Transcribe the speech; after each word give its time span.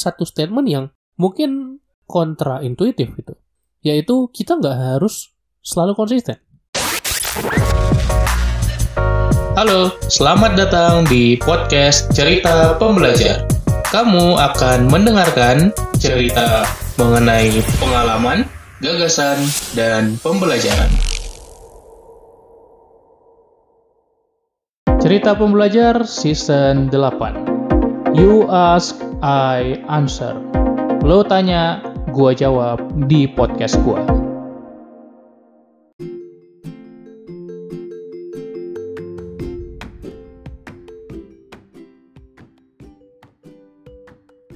satu 0.00 0.24
statement 0.24 0.64
yang 0.64 0.84
mungkin 1.20 1.84
kontra 2.08 2.64
intuitif 2.64 3.12
gitu. 3.12 3.36
Yaitu 3.84 4.32
kita 4.32 4.56
nggak 4.56 4.96
harus 4.96 5.36
selalu 5.60 5.92
konsisten. 5.92 6.40
Halo, 9.60 9.92
selamat 10.08 10.56
datang 10.56 11.04
di 11.04 11.36
podcast 11.36 12.08
Cerita 12.16 12.80
Pembelajar. 12.80 13.44
Kamu 13.92 14.40
akan 14.40 14.88
mendengarkan 14.88 15.68
cerita 16.00 16.64
mengenai 16.96 17.60
pengalaman, 17.76 18.48
gagasan, 18.80 19.36
dan 19.76 20.16
pembelajaran. 20.24 20.88
Cerita 25.00 25.36
Pembelajar 25.36 26.04
Season 26.04 26.88
8 26.92 27.60
You 28.14 28.44
ask, 28.50 29.09
I 29.20 29.76
answer 29.84 30.32
Lo 31.04 31.20
tanya, 31.20 31.84
gua 32.08 32.32
jawab 32.32 32.80
di 33.04 33.28
podcast 33.28 33.76
gua. 33.84 34.00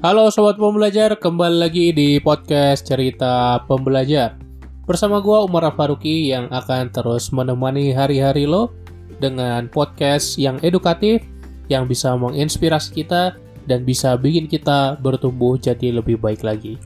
Halo 0.00 0.32
Sobat 0.32 0.56
Pembelajar, 0.56 1.16
kembali 1.20 1.60
lagi 1.60 1.92
di 1.92 2.16
podcast 2.24 2.88
Cerita 2.88 3.60
Pembelajar. 3.68 4.40
Bersama 4.88 5.20
gua 5.20 5.44
Umar 5.44 5.68
Faruki 5.76 6.32
yang 6.32 6.48
akan 6.48 6.88
terus 6.88 7.28
menemani 7.36 7.92
hari-hari 7.92 8.48
lo 8.48 8.72
dengan 9.20 9.68
podcast 9.68 10.40
yang 10.40 10.56
edukatif, 10.64 11.20
yang 11.68 11.84
bisa 11.84 12.16
menginspirasi 12.16 13.04
kita, 13.04 13.36
dan 13.64 13.84
bisa 13.84 14.16
bikin 14.16 14.48
kita 14.48 14.96
bertumbuh 15.00 15.56
jadi 15.56 15.96
lebih 16.00 16.20
baik 16.20 16.44
lagi. 16.44 16.76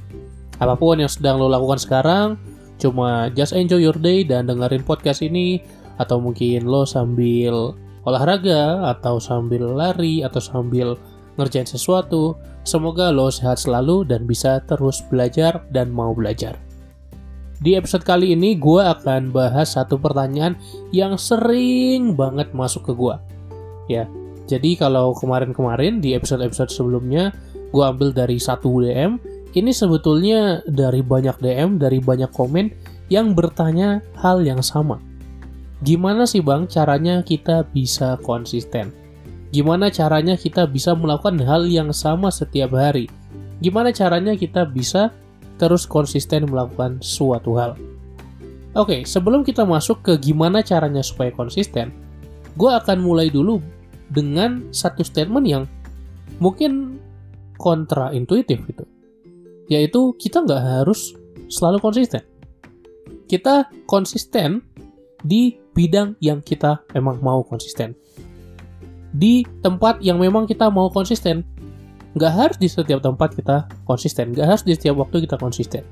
Apa 0.59 0.75
pun 0.75 0.99
yang 0.99 1.11
sedang 1.11 1.39
lo 1.39 1.47
lakukan 1.47 1.79
sekarang, 1.79 2.29
cuma 2.83 3.31
just 3.35 3.55
enjoy 3.55 3.79
your 3.79 3.95
day 3.95 4.27
dan 4.27 4.51
dengerin 4.51 4.83
podcast 4.83 5.23
ini, 5.23 5.62
atau 5.98 6.19
mungkin 6.19 6.67
lo 6.67 6.83
sambil 6.87 7.75
olahraga, 8.03 8.91
atau 8.91 9.23
sambil 9.23 9.67
lari, 9.70 10.27
atau 10.27 10.43
sambil 10.43 10.98
ngerjain 11.39 11.67
sesuatu, 11.67 12.35
semoga 12.67 13.15
lo 13.15 13.31
sehat 13.31 13.63
selalu 13.63 14.03
dan 14.03 14.27
bisa 14.27 14.59
terus 14.67 15.03
belajar 15.07 15.63
dan 15.70 15.95
mau 15.95 16.11
belajar. 16.11 16.59
Di 17.59 17.75
episode 17.75 18.07
kali 18.07 18.39
ini 18.39 18.55
gue 18.55 18.83
akan 18.83 19.35
bahas 19.35 19.75
satu 19.75 19.98
pertanyaan 19.98 20.55
yang 20.95 21.19
sering 21.19 22.15
banget 22.15 22.55
masuk 22.55 22.87
ke 22.87 22.92
gue. 22.95 23.17
Ya, 23.91 24.07
jadi 24.49 24.81
kalau 24.81 25.13
kemarin-kemarin 25.13 26.01
di 26.01 26.17
episode-episode 26.17 26.73
sebelumnya 26.73 27.37
gue 27.69 27.85
ambil 27.85 28.17
dari 28.17 28.41
satu 28.41 28.81
DM, 28.81 29.21
ini 29.53 29.77
sebetulnya 29.77 30.65
dari 30.65 31.05
banyak 31.05 31.37
DM, 31.37 31.77
dari 31.77 32.01
banyak 32.01 32.33
komen 32.33 32.73
yang 33.13 33.37
bertanya 33.37 34.01
hal 34.17 34.41
yang 34.41 34.65
sama. 34.65 34.97
Gimana 35.85 36.25
sih 36.25 36.41
bang 36.41 36.65
caranya 36.65 37.21
kita 37.21 37.69
bisa 37.71 38.17
konsisten? 38.25 38.91
Gimana 39.53 39.93
caranya 39.93 40.35
kita 40.37 40.65
bisa 40.65 40.97
melakukan 40.97 41.41
hal 41.45 41.69
yang 41.69 41.93
sama 41.93 42.33
setiap 42.33 42.73
hari? 42.73 43.09
Gimana 43.61 43.93
caranya 43.93 44.33
kita 44.33 44.65
bisa 44.65 45.13
terus 45.61 45.85
konsisten 45.85 46.49
melakukan 46.49 47.01
suatu 47.05 47.53
hal. 47.61 47.77
Oke, 48.77 49.05
sebelum 49.05 49.45
kita 49.45 49.65
masuk 49.65 50.05
ke 50.05 50.13
gimana 50.21 50.61
caranya 50.61 51.01
supaya 51.01 51.33
konsisten, 51.33 51.91
gue 52.55 52.71
akan 52.71 53.01
mulai 53.01 53.33
dulu 53.33 53.59
dengan 54.09 54.69
satu 54.73 55.05
statement 55.05 55.47
yang 55.47 55.64
mungkin 56.41 57.03
kontra 57.59 58.14
intuitif 58.14 58.62
gitu. 58.64 58.84
Yaitu 59.69 60.17
kita 60.17 60.45
nggak 60.45 60.62
harus 60.83 61.12
selalu 61.53 61.83
konsisten. 61.83 62.25
Kita 63.29 63.69
konsisten 63.84 64.64
di 65.20 65.59
bidang 65.77 66.17
yang 66.24 66.41
kita 66.41 66.80
emang 66.96 67.20
mau 67.20 67.45
konsisten. 67.45 67.92
Di 69.13 69.45
tempat 69.61 70.01
yang 70.01 70.20
memang 70.20 70.48
kita 70.48 70.69
mau 70.73 70.89
konsisten 70.89 71.45
nggak 72.17 72.33
harus 72.33 72.57
di 72.57 72.67
setiap 72.67 73.05
tempat 73.05 73.36
kita 73.36 73.69
konsisten, 73.85 74.33
nggak 74.33 74.46
harus 74.48 74.64
di 74.64 74.73
setiap 74.73 74.98
waktu 74.98 75.29
kita 75.29 75.36
konsisten. 75.36 75.85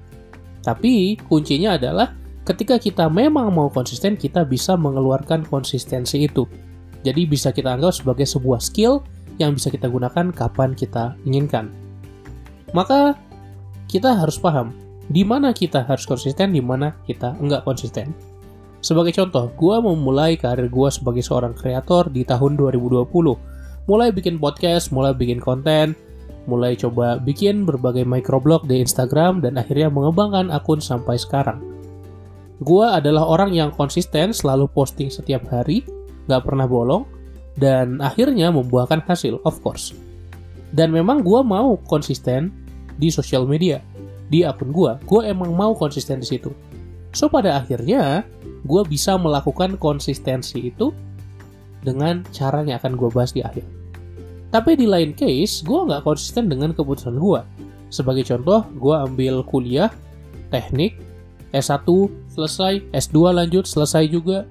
Tapi 0.65 1.15
kuncinya 1.31 1.78
adalah 1.78 2.16
ketika 2.43 2.81
kita 2.81 3.06
memang 3.06 3.53
mau 3.54 3.71
konsisten, 3.71 4.19
kita 4.19 4.43
bisa 4.43 4.75
mengeluarkan 4.75 5.47
konsistensi 5.47 6.27
itu. 6.27 6.43
Jadi 7.06 7.22
bisa 7.22 7.55
kita 7.55 7.78
anggap 7.78 7.94
sebagai 7.94 8.27
sebuah 8.27 8.59
skill 8.59 8.99
yang 9.39 9.55
bisa 9.55 9.71
kita 9.71 9.87
gunakan 9.87 10.34
kapan 10.34 10.75
kita 10.75 11.15
inginkan. 11.22 11.71
Maka 12.75 13.15
kita 13.87 14.19
harus 14.19 14.34
paham 14.43 14.75
di 15.06 15.22
mana 15.22 15.55
kita 15.55 15.87
harus 15.87 16.03
konsisten, 16.03 16.50
di 16.50 16.59
mana 16.59 16.99
kita 17.06 17.39
enggak 17.39 17.62
konsisten. 17.62 18.11
Sebagai 18.83 19.15
contoh, 19.15 19.55
gue 19.55 19.77
memulai 19.78 20.34
karir 20.34 20.66
gue 20.66 20.89
sebagai 20.91 21.22
seorang 21.22 21.55
kreator 21.55 22.11
di 22.11 22.27
tahun 22.27 22.59
2020. 22.59 23.06
Mulai 23.87 24.11
bikin 24.11 24.43
podcast, 24.43 24.91
mulai 24.91 25.15
bikin 25.15 25.39
konten, 25.39 25.95
mulai 26.50 26.75
coba 26.75 27.22
bikin 27.22 27.62
berbagai 27.66 28.03
microblog 28.03 28.66
di 28.66 28.83
Instagram 28.83 29.43
dan 29.43 29.59
akhirnya 29.59 29.91
mengembangkan 29.91 30.50
akun 30.50 30.83
sampai 30.83 31.19
sekarang. 31.19 31.75
Gua 32.65 32.97
adalah 32.97 33.28
orang 33.28 33.53
yang 33.53 33.69
konsisten 33.75 34.33
selalu 34.33 34.69
posting 34.72 35.12
setiap 35.12 35.44
hari, 35.53 35.84
gak 36.28 36.49
pernah 36.49 36.65
bolong, 36.65 37.05
dan 37.61 38.00
akhirnya 38.00 38.49
membuahkan 38.49 39.05
hasil, 39.05 39.41
of 39.44 39.61
course. 39.61 39.93
Dan 40.72 40.93
memang 40.93 41.21
gua 41.21 41.45
mau 41.45 41.77
konsisten 41.89 42.53
di 42.97 43.12
sosial 43.12 43.45
media, 43.45 43.84
di 44.33 44.41
akun 44.45 44.72
gua. 44.72 44.97
Gua 45.05 45.28
emang 45.28 45.53
mau 45.53 45.77
konsisten 45.77 46.25
di 46.25 46.28
situ. 46.28 46.49
So 47.12 47.28
pada 47.28 47.61
akhirnya, 47.61 48.25
gua 48.65 48.84
bisa 48.84 49.21
melakukan 49.21 49.77
konsistensi 49.77 50.72
itu 50.72 50.93
dengan 51.87 52.27
cara 52.34 52.66
yang 52.66 52.83
akan 52.83 52.99
gue 52.99 53.09
bahas 53.15 53.31
di 53.31 53.47
akhir. 53.47 53.62
Tapi 54.50 54.75
di 54.75 54.91
lain 54.91 55.15
case, 55.15 55.62
gue 55.62 55.81
nggak 55.87 56.03
konsisten 56.03 56.50
dengan 56.50 56.75
keputusan 56.75 57.15
gue. 57.15 57.41
Sebagai 57.95 58.27
contoh, 58.27 58.66
gue 58.75 58.95
ambil 58.99 59.47
kuliah, 59.47 59.91
teknik, 60.50 60.99
S1 61.55 61.87
selesai, 62.36 62.92
S2 62.92 63.32
lanjut, 63.32 63.64
selesai 63.64 64.04
juga. 64.12 64.44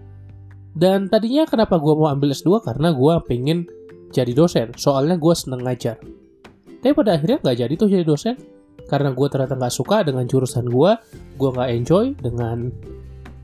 Dan 0.75 1.07
tadinya 1.07 1.45
kenapa 1.45 1.77
gue 1.77 1.93
mau 1.93 2.09
ambil 2.09 2.33
S2? 2.33 2.65
Karena 2.65 2.91
gue 2.91 3.13
pengen 3.29 3.69
jadi 4.11 4.33
dosen, 4.33 4.73
soalnya 4.75 5.15
gue 5.15 5.33
seneng 5.37 5.63
ngajar. 5.63 6.01
Tapi 6.81 6.91
pada 6.91 7.15
akhirnya 7.15 7.37
nggak 7.39 7.57
jadi 7.61 7.73
tuh 7.77 7.87
jadi 7.87 8.03
dosen, 8.03 8.35
karena 8.89 9.13
gue 9.13 9.27
ternyata 9.29 9.55
nggak 9.57 9.73
suka 9.73 10.05
dengan 10.05 10.25
jurusan 10.25 10.67
gue, 10.67 10.91
gue 11.37 11.49
nggak 11.49 11.69
enjoy 11.73 12.05
dengan 12.17 12.69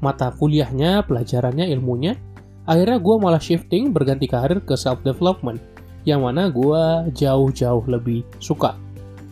mata 0.01 0.33
kuliahnya, 0.33 1.05
pelajarannya, 1.05 1.69
ilmunya. 1.73 2.17
Akhirnya 2.65 3.01
gue 3.01 3.15
malah 3.17 3.41
shifting 3.41 3.89
berganti 3.89 4.29
karir 4.29 4.61
ke 4.61 4.77
self-development 4.77 5.57
yang 6.05 6.25
mana 6.25 6.49
gue 6.49 7.13
jauh-jauh 7.13 7.85
lebih 7.89 8.25
suka, 8.37 8.77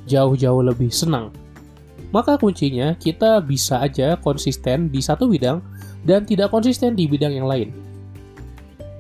jauh-jauh 0.10 0.62
lebih 0.66 0.90
senang. 0.90 1.34
Maka 2.10 2.42
kuncinya 2.42 2.98
kita 2.98 3.38
bisa 3.46 3.86
aja 3.86 4.18
konsisten 4.18 4.90
di 4.90 4.98
satu 4.98 5.30
bidang 5.30 5.62
dan 6.02 6.26
tidak 6.26 6.50
konsisten 6.50 6.98
di 6.98 7.06
bidang 7.06 7.38
yang 7.38 7.46
lain. 7.46 7.70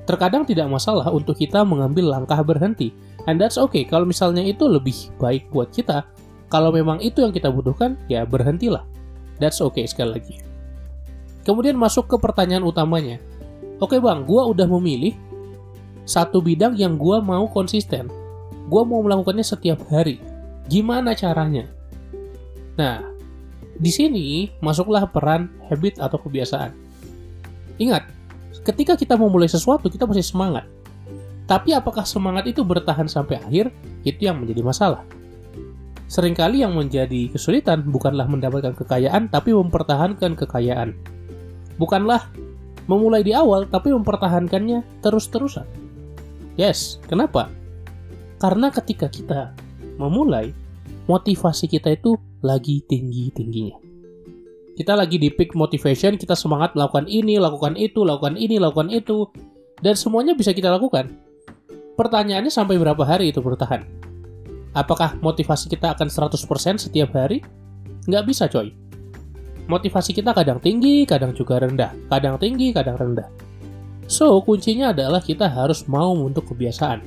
Terkadang 0.05 0.45
tidak 0.45 0.69
masalah 0.69 1.09
untuk 1.13 1.37
kita 1.37 1.61
mengambil 1.61 2.09
langkah 2.09 2.41
berhenti, 2.41 2.93
and 3.29 3.37
that's 3.37 3.61
okay 3.61 3.85
kalau 3.85 4.05
misalnya 4.05 4.41
itu 4.41 4.65
lebih 4.65 5.13
baik 5.21 5.49
buat 5.53 5.69
kita. 5.69 6.05
Kalau 6.49 6.73
memang 6.73 6.97
itu 6.97 7.21
yang 7.21 7.29
kita 7.29 7.53
butuhkan, 7.53 7.93
ya 8.09 8.25
berhentilah. 8.25 8.81
That's 9.37 9.61
okay 9.61 9.85
sekali 9.85 10.17
lagi. 10.17 10.35
Kemudian 11.45 11.77
masuk 11.77 12.09
ke 12.09 12.17
pertanyaan 12.17 12.65
utamanya. 12.65 13.21
Oke 13.77 14.01
bang, 14.01 14.25
gue 14.25 14.41
udah 14.41 14.65
memilih 14.65 15.13
satu 16.09 16.41
bidang 16.41 16.73
yang 16.73 16.97
gue 16.97 17.17
mau 17.21 17.45
konsisten. 17.47 18.09
Gue 18.65 18.81
mau 18.85 19.05
melakukannya 19.05 19.45
setiap 19.45 19.81
hari. 19.93 20.17
Gimana 20.65 21.13
caranya? 21.13 21.69
Nah, 22.79 23.03
di 23.75 23.91
sini 23.91 24.47
masuklah 24.63 25.03
peran 25.11 25.51
habit 25.67 25.99
atau 25.99 26.15
kebiasaan. 26.15 26.71
Ingat, 27.75 28.07
ketika 28.63 28.95
kita 28.95 29.19
mau 29.19 29.27
mulai 29.27 29.51
sesuatu, 29.51 29.91
kita 29.91 30.07
masih 30.07 30.23
semangat. 30.23 30.63
Tapi 31.43 31.75
apakah 31.75 32.07
semangat 32.07 32.47
itu 32.47 32.63
bertahan 32.63 33.11
sampai 33.11 33.43
akhir? 33.43 33.75
Itu 34.07 34.31
yang 34.31 34.39
menjadi 34.39 34.63
masalah. 34.63 35.03
Seringkali 36.07 36.63
yang 36.63 36.73
menjadi 36.73 37.29
kesulitan 37.35 37.83
bukanlah 37.83 38.25
mendapatkan 38.31 38.73
kekayaan, 38.79 39.27
tapi 39.27 39.51
mempertahankan 39.51 40.39
kekayaan. 40.39 40.95
Bukanlah 41.75 42.31
memulai 42.87 43.21
di 43.21 43.35
awal, 43.35 43.67
tapi 43.67 43.91
mempertahankannya 43.91 45.03
terus-terusan. 45.03 45.67
Yes, 46.55 46.97
kenapa? 47.05 47.51
Karena 48.39 48.71
ketika 48.71 49.09
kita 49.11 49.53
memulai, 50.01 50.53
motivasi 51.09 51.65
kita 51.69 51.93
itu 51.93 52.17
lagi 52.43 52.83
tinggi-tingginya. 52.87 53.77
Kita 54.79 54.95
lagi 54.95 55.19
di 55.19 55.27
peak 55.27 55.59
motivation, 55.59 56.15
kita 56.15 56.39
semangat 56.39 56.71
melakukan 56.71 57.03
ini, 57.11 57.35
lakukan 57.35 57.75
itu, 57.75 58.07
lakukan 58.07 58.39
ini, 58.39 58.55
lakukan 58.63 58.87
itu, 58.87 59.27
dan 59.83 59.95
semuanya 59.99 60.31
bisa 60.35 60.55
kita 60.55 60.71
lakukan. 60.71 61.11
Pertanyaannya 61.99 62.47
sampai 62.47 62.79
berapa 62.79 63.03
hari 63.03 63.35
itu 63.35 63.43
bertahan? 63.43 63.83
Apakah 64.71 65.19
motivasi 65.19 65.67
kita 65.67 65.91
akan 65.91 66.07
100% 66.07 66.79
setiap 66.79 67.11
hari? 67.11 67.43
Nggak 68.07 68.23
bisa 68.23 68.47
coy. 68.47 68.71
Motivasi 69.67 70.15
kita 70.15 70.31
kadang 70.31 70.63
tinggi, 70.63 71.03
kadang 71.03 71.35
juga 71.35 71.59
rendah. 71.59 71.91
Kadang 72.07 72.39
tinggi, 72.39 72.71
kadang 72.71 72.95
rendah. 72.95 73.27
So, 74.09 74.41
kuncinya 74.41 74.95
adalah 74.95 75.21
kita 75.21 75.45
harus 75.45 75.85
mau 75.85 76.15
untuk 76.15 76.55
kebiasaan. 76.55 77.03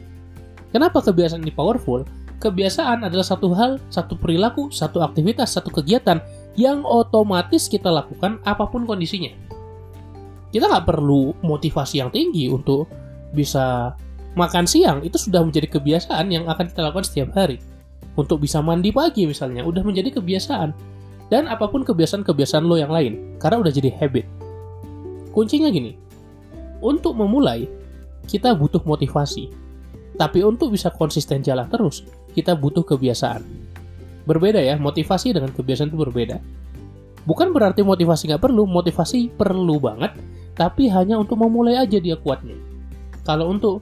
Kenapa 0.70 1.02
kebiasaan 1.02 1.42
ini 1.42 1.50
powerful? 1.50 2.06
Kebiasaan 2.42 3.06
adalah 3.06 3.22
satu 3.22 3.54
hal, 3.54 3.78
satu 3.86 4.18
perilaku, 4.18 4.66
satu 4.74 4.98
aktivitas, 4.98 5.54
satu 5.54 5.70
kegiatan 5.70 6.18
yang 6.58 6.82
otomatis 6.82 7.70
kita 7.70 7.86
lakukan 7.86 8.42
apa 8.42 8.66
pun 8.66 8.82
kondisinya. 8.82 9.30
Kita 10.50 10.66
nggak 10.66 10.90
perlu 10.90 11.38
motivasi 11.46 12.02
yang 12.02 12.10
tinggi 12.10 12.50
untuk 12.50 12.90
bisa 13.30 13.94
makan 14.34 14.66
siang, 14.66 15.06
itu 15.06 15.22
sudah 15.22 15.46
menjadi 15.46 15.70
kebiasaan 15.70 16.34
yang 16.34 16.50
akan 16.50 16.66
kita 16.66 16.82
lakukan 16.82 17.06
setiap 17.06 17.30
hari. 17.30 17.62
Untuk 18.18 18.42
bisa 18.42 18.58
mandi 18.58 18.90
pagi 18.90 19.22
misalnya, 19.22 19.62
udah 19.62 19.86
menjadi 19.86 20.18
kebiasaan. 20.18 20.74
Dan 21.30 21.46
apa 21.46 21.70
pun 21.70 21.86
kebiasaan-kebiasaan 21.86 22.66
lo 22.66 22.74
yang 22.74 22.90
lain, 22.90 23.38
karena 23.38 23.62
udah 23.62 23.72
jadi 23.72 23.94
habit. 24.02 24.26
Kuncinya 25.30 25.70
gini, 25.70 25.94
untuk 26.82 27.14
memulai, 27.14 27.70
kita 28.26 28.52
butuh 28.52 28.82
motivasi. 28.82 29.48
Tapi 30.16 30.44
untuk 30.44 30.72
bisa 30.72 30.92
konsisten 30.92 31.40
jalan 31.40 31.68
terus, 31.72 32.04
kita 32.36 32.52
butuh 32.52 32.84
kebiasaan. 32.84 33.42
Berbeda 34.28 34.60
ya, 34.60 34.78
motivasi 34.78 35.34
dengan 35.34 35.50
kebiasaan 35.50 35.90
itu 35.90 35.98
berbeda. 35.98 36.36
Bukan 37.22 37.54
berarti 37.54 37.86
motivasi 37.86 38.30
nggak 38.30 38.42
perlu, 38.42 38.66
motivasi 38.66 39.30
perlu 39.34 39.78
banget, 39.78 40.14
tapi 40.58 40.90
hanya 40.90 41.18
untuk 41.18 41.38
memulai 41.38 41.78
aja 41.78 41.98
dia 42.02 42.18
kuatnya. 42.18 42.58
Kalau 43.22 43.54
untuk 43.54 43.78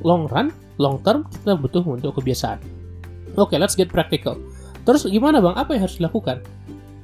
long 0.00 0.24
run, 0.28 0.48
long 0.80 0.96
term, 1.04 1.28
kita 1.28 1.52
butuh 1.56 1.84
untuk 1.84 2.16
kebiasaan. 2.16 2.58
Oke, 3.36 3.54
okay, 3.54 3.58
let's 3.60 3.76
get 3.76 3.92
practical. 3.92 4.40
Terus 4.88 5.04
gimana 5.04 5.38
bang, 5.44 5.52
apa 5.52 5.76
yang 5.76 5.84
harus 5.84 6.00
dilakukan? 6.00 6.40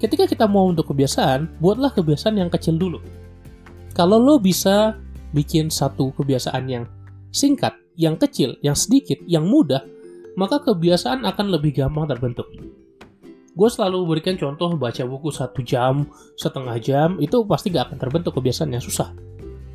Ketika 0.00 0.24
kita 0.24 0.48
mau 0.48 0.68
untuk 0.68 0.88
kebiasaan, 0.88 1.60
buatlah 1.60 1.92
kebiasaan 1.92 2.40
yang 2.40 2.48
kecil 2.48 2.80
dulu. 2.80 2.98
Kalau 3.92 4.16
lo 4.16 4.40
bisa 4.40 4.96
bikin 5.36 5.68
satu 5.68 6.10
kebiasaan 6.16 6.64
yang 6.66 6.84
singkat, 7.28 7.76
yang 7.94 8.18
kecil, 8.18 8.58
yang 8.60 8.74
sedikit, 8.74 9.18
yang 9.26 9.46
mudah, 9.46 9.82
maka 10.34 10.62
kebiasaan 10.62 11.22
akan 11.22 11.46
lebih 11.54 11.74
gampang 11.78 12.10
terbentuk. 12.10 12.46
Gue 13.54 13.70
selalu 13.70 14.02
berikan 14.10 14.34
contoh 14.34 14.74
baca 14.74 15.02
buku 15.06 15.30
satu 15.30 15.62
jam, 15.62 16.10
setengah 16.34 16.74
jam, 16.82 17.08
itu 17.22 17.46
pasti 17.46 17.70
gak 17.70 17.90
akan 17.90 17.98
terbentuk 18.02 18.34
kebiasaan 18.34 18.74
yang 18.74 18.82
susah. 18.82 19.14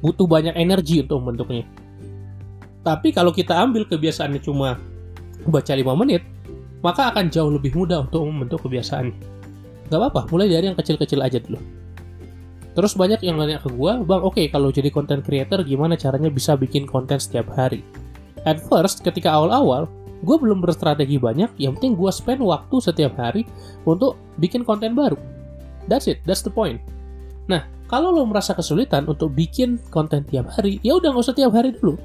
Butuh 0.03 0.27
banyak 0.27 0.55
energi 0.59 0.99
untuk 0.99 1.23
membentuknya. 1.23 1.63
Tapi 2.83 3.15
kalau 3.15 3.31
kita 3.31 3.55
ambil 3.55 3.87
kebiasaannya 3.87 4.43
cuma 4.43 4.75
baca 5.47 5.71
5 5.71 5.83
menit, 5.95 6.23
maka 6.83 7.11
akan 7.11 7.31
jauh 7.31 7.51
lebih 7.51 7.71
mudah 7.71 8.03
untuk 8.03 8.27
membentuk 8.27 8.67
kebiasaan. 8.67 9.15
Gak 9.87 9.95
apa-apa, 9.95 10.27
mulai 10.27 10.51
dari 10.51 10.67
yang 10.67 10.75
kecil-kecil 10.75 11.19
aja 11.23 11.39
dulu. 11.39 11.59
Terus 12.75 12.95
banyak 12.95 13.23
yang 13.23 13.39
nanya 13.39 13.63
ke 13.63 13.71
gue, 13.71 13.91
bang 14.03 14.21
oke 14.23 14.35
okay, 14.35 14.45
kalau 14.51 14.71
jadi 14.71 14.91
content 14.91 15.23
creator 15.23 15.63
gimana 15.63 15.95
caranya 15.95 16.31
bisa 16.31 16.55
bikin 16.55 16.83
konten 16.83 17.19
setiap 17.19 17.51
hari? 17.55 17.83
At 18.47 18.61
first, 18.63 19.03
ketika 19.03 19.31
awal-awal, 19.31 19.87
gue 20.23 20.37
belum 20.39 20.59
berstrategi 20.59 21.15
banyak, 21.15 21.51
yang 21.59 21.75
penting 21.79 21.95
gue 21.95 22.11
spend 22.11 22.43
waktu 22.43 22.75
setiap 22.79 23.15
hari 23.15 23.47
untuk 23.87 24.19
bikin 24.39 24.67
konten 24.67 24.95
baru. 24.95 25.15
That's 25.87 26.07
it, 26.07 26.23
that's 26.27 26.43
the 26.43 26.53
point. 26.53 26.79
Nah, 27.49 27.65
kalau 27.89 28.13
lo 28.13 28.23
merasa 28.27 28.53
kesulitan 28.53 29.09
untuk 29.09 29.33
bikin 29.33 29.81
konten 29.89 30.21
tiap 30.27 30.51
hari, 30.53 30.77
ya 30.85 30.99
udah 30.99 31.15
nggak 31.15 31.25
usah 31.25 31.35
tiap 31.35 31.51
hari 31.55 31.73
dulu. 31.73 31.97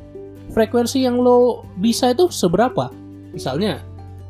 Frekuensi 0.54 1.04
yang 1.04 1.20
lo 1.20 1.66
bisa 1.76 2.14
itu 2.14 2.30
seberapa? 2.32 2.88
Misalnya, 3.34 3.82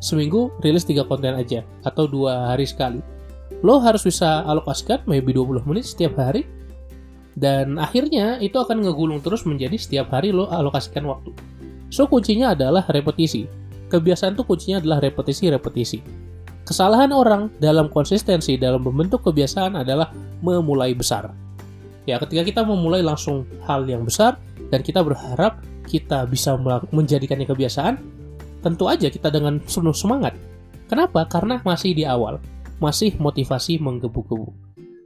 seminggu 0.02 0.50
rilis 0.64 0.82
tiga 0.88 1.06
konten 1.06 1.36
aja, 1.36 1.62
atau 1.86 2.08
dua 2.08 2.52
hari 2.52 2.66
sekali 2.66 3.14
lo 3.64 3.80
harus 3.80 4.04
bisa 4.04 4.44
alokasikan 4.44 5.04
maybe 5.08 5.32
20 5.32 5.64
menit 5.64 5.88
setiap 5.88 6.20
hari 6.20 6.44
dan 7.34 7.80
akhirnya 7.80 8.38
itu 8.38 8.60
akan 8.60 8.84
ngegulung 8.84 9.24
terus 9.24 9.48
menjadi 9.48 9.74
setiap 9.80 10.12
hari 10.12 10.30
lo 10.30 10.46
alokasikan 10.52 11.08
waktu. 11.08 11.32
So 11.94 12.10
kuncinya 12.10 12.58
adalah 12.58 12.82
repetisi. 12.90 13.46
Kebiasaan 13.86 14.34
tuh 14.34 14.42
kuncinya 14.42 14.82
adalah 14.82 14.98
repetisi-repetisi. 14.98 16.02
Kesalahan 16.66 17.14
orang 17.14 17.54
dalam 17.62 17.86
konsistensi 17.86 18.58
dalam 18.58 18.82
membentuk 18.82 19.22
kebiasaan 19.22 19.78
adalah 19.78 20.10
memulai 20.42 20.90
besar. 20.98 21.30
Ya, 22.10 22.18
ketika 22.18 22.42
kita 22.42 22.60
memulai 22.66 23.06
langsung 23.06 23.46
hal 23.62 23.86
yang 23.86 24.02
besar 24.02 24.42
dan 24.74 24.82
kita 24.82 25.06
berharap 25.06 25.62
kita 25.86 26.26
bisa 26.26 26.58
menjadikannya 26.90 27.46
kebiasaan, 27.46 27.94
tentu 28.66 28.90
aja 28.90 29.06
kita 29.06 29.30
dengan 29.30 29.62
penuh 29.62 29.94
semangat. 29.94 30.34
Kenapa? 30.90 31.30
Karena 31.30 31.62
masih 31.62 31.94
di 31.94 32.02
awal 32.02 32.42
masih 32.82 33.16
motivasi 33.16 33.78
menggebu-gebu. 33.78 34.50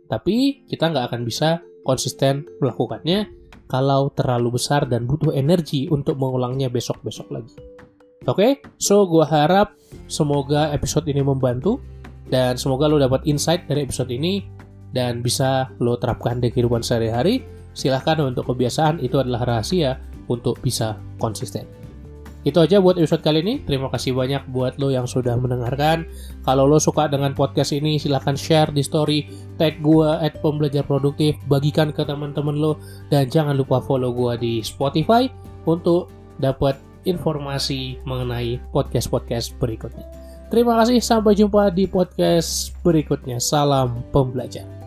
Tapi 0.08 0.64
kita 0.66 0.88
nggak 0.88 1.12
akan 1.12 1.20
bisa 1.22 1.60
konsisten 1.84 2.48
melakukannya 2.58 3.28
kalau 3.68 4.10
terlalu 4.16 4.56
besar 4.56 4.88
dan 4.88 5.04
butuh 5.04 5.30
energi 5.36 5.86
untuk 5.92 6.16
mengulangnya 6.16 6.72
besok-besok 6.72 7.28
lagi. 7.30 7.54
Oke, 8.26 8.34
okay? 8.34 8.52
so 8.80 9.06
gue 9.06 9.24
harap 9.24 9.76
semoga 10.10 10.72
episode 10.74 11.06
ini 11.06 11.22
membantu 11.22 11.78
dan 12.28 12.58
semoga 12.60 12.90
lo 12.90 13.00
dapat 13.00 13.24
insight 13.24 13.64
dari 13.68 13.86
episode 13.88 14.12
ini 14.12 14.44
dan 14.92 15.20
bisa 15.24 15.68
lo 15.80 15.96
terapkan 15.96 16.40
di 16.40 16.52
kehidupan 16.52 16.84
sehari-hari. 16.84 17.44
Silahkan 17.76 18.18
untuk 18.26 18.50
kebiasaan 18.50 18.98
itu 18.98 19.22
adalah 19.22 19.46
rahasia 19.46 20.02
untuk 20.26 20.58
bisa 20.58 20.98
konsisten. 21.22 21.87
Itu 22.48 22.64
aja 22.64 22.80
buat 22.80 22.96
episode 22.96 23.20
kali 23.20 23.44
ini. 23.44 23.60
Terima 23.60 23.92
kasih 23.92 24.16
banyak 24.16 24.48
buat 24.48 24.80
lo 24.80 24.88
yang 24.88 25.04
sudah 25.04 25.36
mendengarkan. 25.36 26.08
Kalau 26.48 26.64
lo 26.64 26.80
suka 26.80 27.04
dengan 27.04 27.36
podcast 27.36 27.76
ini, 27.76 28.00
silahkan 28.00 28.32
share 28.32 28.72
di 28.72 28.80
story, 28.80 29.28
tag 29.60 29.84
gue 29.84 30.08
at 30.08 30.40
pembelajar 30.40 30.80
produktif, 30.88 31.36
bagikan 31.44 31.92
ke 31.92 32.00
teman-teman 32.08 32.56
lo, 32.56 32.80
dan 33.12 33.28
jangan 33.28 33.52
lupa 33.52 33.84
follow 33.84 34.16
gue 34.16 34.32
di 34.40 34.52
Spotify 34.64 35.28
untuk 35.68 36.08
dapat 36.40 36.80
informasi 37.04 38.00
mengenai 38.08 38.56
podcast-podcast 38.72 39.52
berikutnya. 39.60 40.08
Terima 40.48 40.80
kasih, 40.80 41.04
sampai 41.04 41.36
jumpa 41.36 41.68
di 41.68 41.84
podcast 41.84 42.72
berikutnya. 42.80 43.36
Salam 43.36 44.00
pembelajar. 44.08 44.77